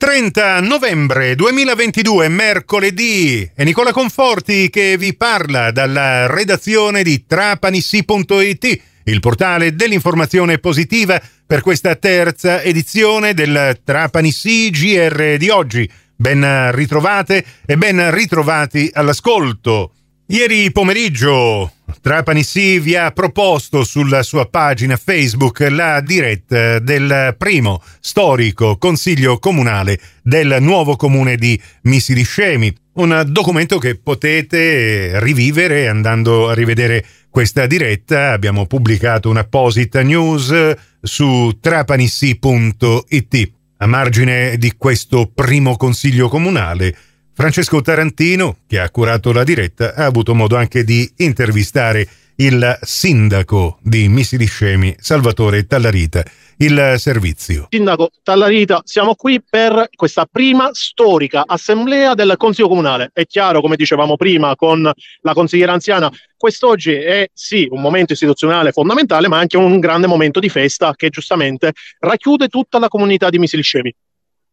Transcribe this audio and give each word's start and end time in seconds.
30 0.00 0.60
novembre 0.60 1.34
2022, 1.34 2.28
mercoledì, 2.28 3.46
è 3.54 3.64
Nicola 3.64 3.92
Conforti 3.92 4.70
che 4.70 4.96
vi 4.96 5.14
parla 5.14 5.70
dalla 5.72 6.26
redazione 6.26 7.02
di 7.02 7.26
trapanissi.it, 7.26 8.80
il 9.04 9.20
portale 9.20 9.74
dell'informazione 9.74 10.56
positiva 10.56 11.20
per 11.46 11.60
questa 11.60 11.96
terza 11.96 12.62
edizione 12.62 13.34
del 13.34 13.78
Trapanissi 13.84 14.70
GR 14.70 15.36
di 15.36 15.50
oggi. 15.50 15.88
Ben 16.16 16.72
ritrovate 16.72 17.44
e 17.66 17.76
ben 17.76 18.10
ritrovati 18.10 18.88
all'ascolto. 18.94 19.92
Ieri 20.28 20.72
pomeriggio 20.72 21.74
Trapani 22.00 22.42
sì 22.42 22.78
vi 22.78 22.96
ha 22.96 23.10
proposto 23.10 23.84
sulla 23.84 24.22
sua 24.22 24.46
pagina 24.46 24.96
Facebook 24.96 25.60
la 25.70 26.00
diretta 26.00 26.78
del 26.78 27.34
primo 27.38 27.82
storico 28.00 28.76
consiglio 28.76 29.38
comunale 29.38 29.98
del 30.22 30.58
nuovo 30.60 30.96
comune 30.96 31.36
di 31.36 31.60
Misiliscemi, 31.82 32.74
un 32.94 33.24
documento 33.26 33.78
che 33.78 33.96
potete 33.96 35.18
rivivere 35.20 35.88
andando 35.88 36.48
a 36.48 36.54
rivedere 36.54 37.04
questa 37.30 37.66
diretta. 37.66 38.32
Abbiamo 38.32 38.66
pubblicato 38.66 39.30
un'apposita 39.30 40.02
news 40.02 40.74
su 41.00 41.58
trapanissi.it. 41.60 43.52
A 43.78 43.86
margine 43.86 44.56
di 44.58 44.74
questo 44.76 45.30
primo 45.34 45.76
consiglio 45.76 46.28
comunale 46.28 46.94
Francesco 47.32 47.80
Tarantino, 47.80 48.58
che 48.66 48.78
ha 48.78 48.90
curato 48.90 49.32
la 49.32 49.44
diretta, 49.44 49.94
ha 49.94 50.04
avuto 50.04 50.34
modo 50.34 50.56
anche 50.56 50.84
di 50.84 51.10
intervistare 51.18 52.06
il 52.36 52.78
sindaco 52.80 53.78
di 53.82 54.08
Misiliscemi, 54.08 54.96
Salvatore 54.98 55.66
Tallarita. 55.66 56.22
Il 56.56 56.96
servizio. 56.98 57.68
Sindaco 57.70 58.10
Tallarita, 58.22 58.82
siamo 58.84 59.14
qui 59.14 59.42
per 59.42 59.88
questa 59.94 60.26
prima 60.30 60.68
storica 60.72 61.44
assemblea 61.46 62.12
del 62.12 62.34
Consiglio 62.36 62.68
Comunale. 62.68 63.10
È 63.14 63.24
chiaro, 63.24 63.62
come 63.62 63.76
dicevamo 63.76 64.16
prima 64.16 64.54
con 64.56 64.82
la 64.82 65.32
consigliera 65.32 65.72
anziana, 65.72 66.10
quest'oggi 66.36 66.92
è 66.92 67.30
sì 67.32 67.66
un 67.70 67.80
momento 67.80 68.12
istituzionale 68.12 68.72
fondamentale, 68.72 69.28
ma 69.28 69.38
anche 69.38 69.56
un 69.56 69.78
grande 69.78 70.06
momento 70.06 70.38
di 70.38 70.50
festa 70.50 70.92
che 70.94 71.08
giustamente 71.08 71.72
racchiude 71.98 72.48
tutta 72.48 72.78
la 72.78 72.88
comunità 72.88 73.30
di 73.30 73.38
Misiliscemi. 73.38 73.94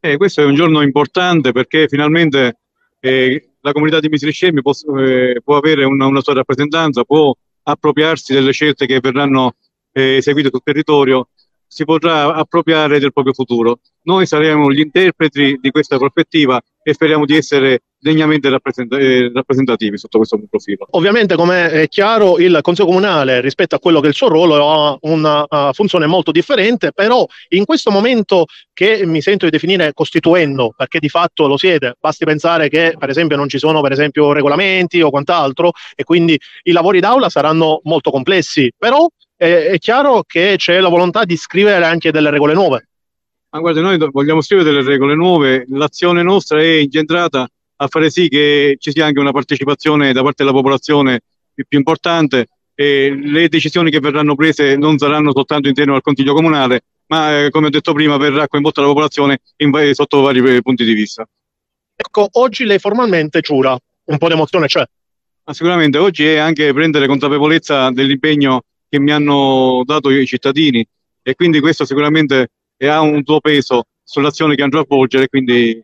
Eh, 0.00 0.18
questo 0.18 0.42
è 0.42 0.44
un 0.44 0.54
giorno 0.54 0.82
importante 0.82 1.52
perché 1.52 1.88
finalmente 1.88 2.63
eh, 3.04 3.50
la 3.60 3.72
comunità 3.72 4.00
di 4.00 4.08
Misiliscemi 4.08 4.62
può, 4.62 4.72
eh, 4.98 5.38
può 5.44 5.58
avere 5.58 5.84
una, 5.84 6.06
una, 6.06 6.22
sua 6.22 6.32
rappresentanza, 6.32 7.04
può 7.04 7.34
appropriarsi 7.64 8.32
delle 8.32 8.52
scelte 8.52 8.86
che 8.86 8.98
verranno 8.98 9.56
eh, 9.92 10.16
eseguite 10.16 10.48
sul 10.50 10.62
territorio, 10.62 11.28
si 11.74 11.84
potrà 11.84 12.32
appropriare 12.32 13.00
del 13.00 13.12
proprio 13.12 13.34
futuro. 13.34 13.80
Noi 14.02 14.26
saremo 14.26 14.70
gli 14.70 14.78
interpreti 14.78 15.58
di 15.60 15.70
questa 15.70 15.96
prospettiva 15.96 16.62
e 16.80 16.92
speriamo 16.92 17.24
di 17.24 17.36
essere 17.36 17.82
degnamente 17.98 18.46
eh, 18.46 19.32
rappresentativi 19.34 19.98
sotto 19.98 20.18
questo 20.18 20.40
profilo. 20.48 20.86
Ovviamente, 20.90 21.34
come 21.34 21.70
è 21.70 21.88
chiaro, 21.88 22.38
il 22.38 22.60
Consiglio 22.62 22.86
Comunale 22.86 23.40
rispetto 23.40 23.74
a 23.74 23.80
quello 23.80 23.98
che 23.98 24.06
è 24.06 24.10
il 24.10 24.14
suo 24.14 24.28
ruolo 24.28 24.70
ha 24.70 24.96
una 25.00 25.46
funzione 25.72 26.06
molto 26.06 26.30
differente, 26.30 26.92
però 26.92 27.26
in 27.48 27.64
questo 27.64 27.90
momento 27.90 28.44
che 28.72 29.04
mi 29.04 29.20
sento 29.20 29.46
di 29.46 29.50
definire 29.50 29.92
costituendo, 29.94 30.74
perché 30.76 31.00
di 31.00 31.08
fatto 31.08 31.48
lo 31.48 31.56
siete, 31.56 31.96
basti 31.98 32.24
pensare 32.24 32.68
che 32.68 32.94
per 32.96 33.08
esempio 33.08 33.36
non 33.36 33.48
ci 33.48 33.58
sono 33.58 33.80
per 33.80 33.90
esempio 33.90 34.32
regolamenti 34.32 35.00
o 35.00 35.10
quant'altro 35.10 35.72
e 35.96 36.04
quindi 36.04 36.38
i 36.64 36.70
lavori 36.70 37.00
d'aula 37.00 37.28
saranno 37.28 37.80
molto 37.82 38.12
complessi, 38.12 38.70
però 38.78 39.08
è, 39.36 39.68
è 39.70 39.78
chiaro 39.78 40.22
che 40.26 40.54
c'è 40.56 40.80
la 40.80 40.88
volontà 40.88 41.24
di 41.24 41.36
scrivere 41.36 41.84
anche 41.84 42.10
delle 42.10 42.30
regole 42.30 42.54
nuove. 42.54 42.88
Ma 43.50 43.60
guarda, 43.60 43.80
noi 43.80 43.98
vogliamo 44.10 44.40
scrivere 44.40 44.70
delle 44.70 44.82
regole 44.82 45.14
nuove, 45.14 45.64
l'azione 45.68 46.22
nostra 46.22 46.60
è 46.60 46.78
incentrata 46.78 47.46
a 47.76 47.86
fare 47.88 48.10
sì 48.10 48.28
che 48.28 48.76
ci 48.78 48.90
sia 48.90 49.06
anche 49.06 49.20
una 49.20 49.32
partecipazione 49.32 50.12
da 50.12 50.22
parte 50.22 50.42
della 50.42 50.54
popolazione 50.54 51.20
più, 51.54 51.78
importante 51.78 52.46
e 52.74 53.16
le 53.16 53.48
decisioni 53.48 53.90
che 53.90 54.00
verranno 54.00 54.34
prese 54.34 54.76
non 54.76 54.98
saranno 54.98 55.32
soltanto 55.32 55.68
interno 55.68 55.94
al 55.94 56.02
Consiglio 56.02 56.34
Comunale, 56.34 56.82
ma 57.06 57.44
eh, 57.44 57.50
come 57.50 57.66
ho 57.66 57.70
detto 57.70 57.92
prima 57.92 58.16
verrà 58.16 58.48
coinvolta 58.48 58.80
la 58.80 58.88
popolazione 58.88 59.38
in, 59.58 59.72
sotto 59.92 60.20
vari 60.20 60.56
eh, 60.56 60.62
punti 60.62 60.84
di 60.84 60.92
vista. 60.92 61.24
Ecco, 61.94 62.28
oggi 62.32 62.64
lei 62.64 62.80
formalmente 62.80 63.40
giura, 63.40 63.78
un 64.06 64.18
po' 64.18 64.26
di 64.26 64.32
emozione 64.32 64.66
c'è. 64.66 64.84
Ma 65.44 65.54
sicuramente 65.54 65.98
oggi 65.98 66.26
è 66.26 66.38
anche 66.38 66.72
prendere 66.72 67.06
consapevolezza 67.06 67.90
dell'impegno 67.90 68.62
che 68.94 69.00
mi 69.00 69.10
hanno 69.10 69.82
dato 69.84 70.08
i 70.10 70.24
cittadini 70.24 70.86
e 71.20 71.34
quindi 71.34 71.58
questo 71.58 71.84
sicuramente 71.84 72.50
ha 72.78 73.00
un 73.00 73.22
suo 73.24 73.40
peso 73.40 73.86
sull'azione 74.04 74.54
che 74.54 74.62
andrò 74.62 74.80
a 74.80 74.84
svolgere, 74.84 75.28
quindi 75.28 75.82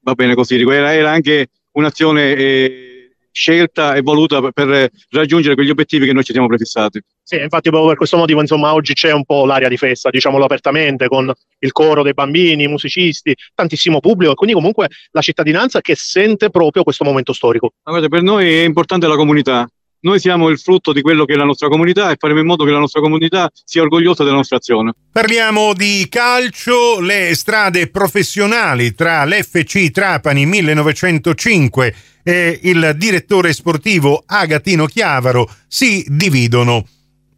va 0.00 0.12
bene 0.12 0.34
così. 0.34 0.60
Era, 0.60 0.92
era 0.92 1.10
anche 1.10 1.48
un'azione 1.72 2.34
eh, 2.34 3.16
scelta 3.30 3.94
e 3.94 4.02
voluta 4.02 4.42
per 4.52 4.90
raggiungere 5.10 5.54
quegli 5.54 5.70
obiettivi 5.70 6.04
che 6.04 6.12
noi 6.12 6.22
ci 6.22 6.32
siamo 6.32 6.48
prefissati. 6.48 7.00
Sì, 7.22 7.36
infatti 7.36 7.70
proprio 7.70 7.88
per 7.88 7.96
questo 7.96 8.18
motivo 8.18 8.42
insomma 8.42 8.74
oggi 8.74 8.92
c'è 8.92 9.12
un 9.12 9.24
po' 9.24 9.46
l'aria 9.46 9.68
di 9.68 9.78
festa, 9.78 10.10
diciamolo 10.10 10.44
apertamente, 10.44 11.08
con 11.08 11.32
il 11.60 11.72
coro 11.72 12.02
dei 12.02 12.12
bambini, 12.12 12.64
i 12.64 12.68
musicisti, 12.68 13.34
tantissimo 13.54 14.00
pubblico 14.00 14.32
e 14.32 14.34
quindi 14.34 14.54
comunque 14.54 14.88
la 15.12 15.22
cittadinanza 15.22 15.80
che 15.80 15.94
sente 15.96 16.50
proprio 16.50 16.82
questo 16.82 17.04
momento 17.04 17.32
storico. 17.32 17.70
Guarda, 17.82 18.08
per 18.08 18.22
noi 18.22 18.46
è 18.52 18.64
importante 18.64 19.06
la 19.06 19.16
comunità, 19.16 19.66
noi 20.04 20.20
siamo 20.20 20.48
il 20.48 20.58
frutto 20.58 20.92
di 20.92 21.00
quello 21.00 21.24
che 21.24 21.32
è 21.32 21.36
la 21.36 21.44
nostra 21.44 21.68
comunità 21.68 22.10
e 22.10 22.16
faremo 22.18 22.40
in 22.40 22.46
modo 22.46 22.64
che 22.64 22.70
la 22.70 22.78
nostra 22.78 23.00
comunità 23.00 23.50
sia 23.64 23.82
orgogliosa 23.82 24.22
della 24.22 24.36
nostra 24.36 24.56
azione. 24.56 24.92
Parliamo 25.10 25.72
di 25.72 26.06
calcio, 26.10 27.00
le 27.00 27.34
strade 27.34 27.88
professionali 27.88 28.94
tra 28.94 29.24
l'FC 29.24 29.90
Trapani 29.90 30.44
1905 30.44 31.94
e 32.22 32.60
il 32.62 32.94
direttore 32.96 33.52
sportivo 33.52 34.22
Agatino 34.26 34.86
Chiavaro 34.86 35.50
si 35.66 36.04
dividono. 36.08 36.86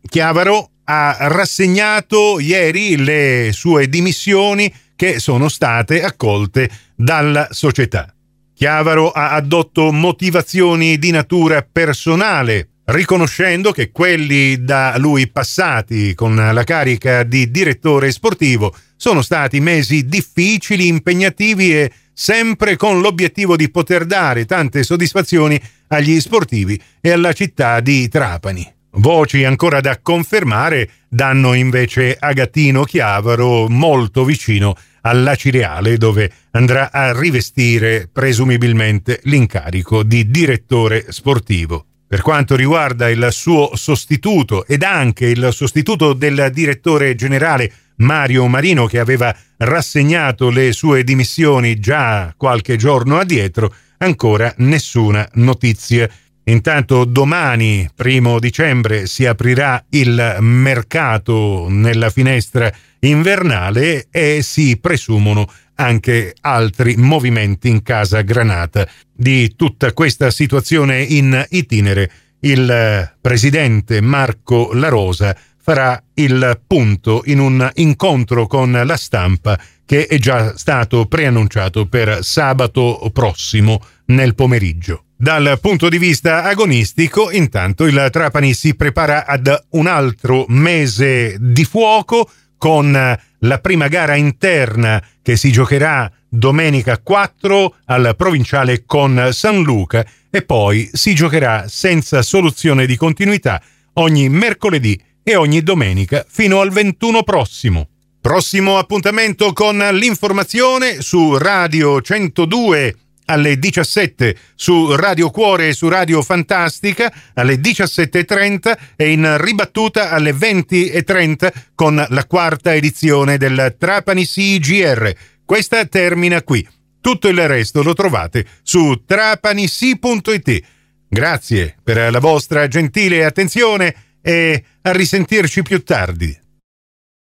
Chiavaro 0.08 0.70
ha 0.84 1.16
rassegnato 1.20 2.38
ieri 2.40 2.96
le 2.96 3.50
sue 3.52 3.88
dimissioni 3.88 4.72
che 4.96 5.20
sono 5.20 5.48
state 5.48 6.02
accolte 6.02 6.68
dalla 6.96 7.48
società. 7.50 8.15
Chiavaro 8.56 9.10
ha 9.10 9.32
addotto 9.32 9.92
motivazioni 9.92 10.96
di 10.96 11.10
natura 11.10 11.60
personale, 11.60 12.68
riconoscendo 12.84 13.70
che 13.70 13.90
quelli 13.90 14.64
da 14.64 14.94
lui 14.96 15.28
passati 15.28 16.14
con 16.14 16.34
la 16.34 16.64
carica 16.64 17.22
di 17.22 17.50
direttore 17.50 18.10
sportivo 18.10 18.74
sono 18.96 19.20
stati 19.20 19.60
mesi 19.60 20.06
difficili, 20.06 20.86
impegnativi 20.86 21.74
e 21.76 21.92
sempre 22.14 22.76
con 22.76 23.02
l'obiettivo 23.02 23.56
di 23.56 23.70
poter 23.70 24.06
dare 24.06 24.46
tante 24.46 24.84
soddisfazioni 24.84 25.60
agli 25.88 26.18
sportivi 26.18 26.80
e 27.02 27.10
alla 27.10 27.34
città 27.34 27.80
di 27.80 28.08
Trapani. 28.08 28.72
Voci 28.92 29.44
ancora 29.44 29.82
da 29.82 29.98
confermare 30.00 30.88
danno 31.10 31.52
invece 31.52 32.16
Agattino 32.18 32.84
Chiavaro 32.84 33.68
molto 33.68 34.24
vicino 34.24 34.74
alla 35.06 35.36
Cireale 35.36 35.96
dove 35.98 36.30
andrà 36.50 36.90
a 36.90 37.16
rivestire 37.16 38.08
presumibilmente 38.12 39.20
l'incarico 39.24 40.02
di 40.02 40.28
direttore 40.30 41.06
sportivo. 41.10 41.86
Per 42.08 42.22
quanto 42.22 42.56
riguarda 42.56 43.08
il 43.08 43.28
suo 43.30 43.70
sostituto 43.74 44.66
ed 44.66 44.82
anche 44.82 45.26
il 45.26 45.50
sostituto 45.52 46.12
del 46.12 46.50
direttore 46.52 47.14
generale 47.14 47.72
Mario 47.96 48.46
Marino 48.46 48.86
che 48.86 48.98
aveva 48.98 49.34
rassegnato 49.58 50.50
le 50.50 50.72
sue 50.72 51.04
dimissioni 51.04 51.78
già 51.78 52.34
qualche 52.36 52.76
giorno 52.76 53.18
addietro, 53.18 53.72
ancora 53.98 54.52
nessuna 54.58 55.28
notizia. 55.34 56.08
Intanto 56.48 57.04
domani, 57.04 57.88
primo 57.92 58.38
dicembre, 58.38 59.06
si 59.06 59.26
aprirà 59.26 59.84
il 59.90 60.36
mercato 60.40 61.66
nella 61.68 62.08
finestra 62.10 62.72
invernale 63.00 64.06
e 64.12 64.42
si 64.42 64.78
presumono 64.78 65.50
anche 65.74 66.34
altri 66.42 66.96
movimenti 66.96 67.68
in 67.68 67.82
casa 67.82 68.20
Granata. 68.20 68.86
Di 69.12 69.56
tutta 69.56 69.92
questa 69.92 70.30
situazione 70.30 71.02
in 71.02 71.44
itinere, 71.50 72.10
il 72.40 73.16
presidente 73.20 74.00
Marco 74.00 74.70
La 74.72 74.88
Rosa 74.88 75.36
farà 75.60 76.00
il 76.14 76.60
punto 76.64 77.22
in 77.26 77.40
un 77.40 77.68
incontro 77.74 78.46
con 78.46 78.70
la 78.70 78.96
stampa 78.96 79.58
che 79.84 80.06
è 80.06 80.16
già 80.18 80.56
stato 80.56 81.06
preannunciato 81.06 81.86
per 81.86 82.18
sabato 82.22 83.10
prossimo 83.12 83.80
nel 84.06 84.36
pomeriggio. 84.36 85.05
Dal 85.18 85.58
punto 85.62 85.88
di 85.88 85.96
vista 85.96 86.42
agonistico, 86.42 87.30
intanto 87.30 87.86
il 87.86 88.08
Trapani 88.12 88.52
si 88.52 88.74
prepara 88.74 89.24
ad 89.24 89.64
un 89.70 89.86
altro 89.86 90.44
mese 90.48 91.38
di 91.40 91.64
fuoco 91.64 92.30
con 92.58 92.92
la 93.38 93.58
prima 93.58 93.88
gara 93.88 94.14
interna 94.14 95.02
che 95.22 95.38
si 95.38 95.50
giocherà 95.50 96.12
domenica 96.28 96.98
4 96.98 97.76
al 97.86 98.14
provinciale 98.14 98.84
con 98.84 99.30
San 99.32 99.62
Luca 99.62 100.04
e 100.30 100.42
poi 100.42 100.90
si 100.92 101.14
giocherà 101.14 101.64
senza 101.66 102.20
soluzione 102.20 102.84
di 102.84 102.96
continuità 102.96 103.62
ogni 103.94 104.28
mercoledì 104.28 105.00
e 105.22 105.34
ogni 105.34 105.62
domenica 105.62 106.26
fino 106.28 106.60
al 106.60 106.70
21 106.70 107.22
prossimo. 107.22 107.88
Prossimo 108.20 108.76
appuntamento 108.76 109.54
con 109.54 109.78
l'informazione 109.78 111.00
su 111.00 111.38
Radio 111.38 112.02
102 112.02 112.96
alle 113.26 113.58
17 113.58 114.36
su 114.54 114.94
Radio 114.96 115.30
Cuore 115.30 115.68
e 115.68 115.72
su 115.72 115.88
Radio 115.88 116.22
Fantastica 116.22 117.12
alle 117.34 117.56
17.30 117.56 118.76
e 118.96 119.12
in 119.12 119.36
ribattuta 119.38 120.10
alle 120.10 120.32
20.30 120.32 121.52
con 121.74 122.04
la 122.08 122.24
quarta 122.26 122.74
edizione 122.74 123.36
del 123.36 123.76
Trapani 123.78 124.26
CGR. 124.26 125.14
Questa 125.44 125.84
termina 125.86 126.42
qui. 126.42 126.66
Tutto 127.00 127.28
il 127.28 127.46
resto 127.46 127.82
lo 127.82 127.92
trovate 127.92 128.46
su 128.62 129.02
trapanisi.it. 129.06 130.62
Grazie 131.08 131.76
per 131.82 132.10
la 132.10 132.18
vostra 132.18 132.66
gentile 132.66 133.24
attenzione 133.24 133.94
e 134.20 134.64
a 134.82 134.90
risentirci 134.90 135.62
più 135.62 135.84
tardi. 135.84 136.45